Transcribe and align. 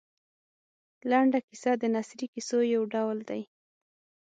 لنډه 1.09 1.39
کیسه 1.47 1.71
د 1.81 1.83
نثري 1.95 2.27
کیسو 2.33 2.59
یو 2.73 2.83
ډول 2.93 3.17
دی. 3.29 3.41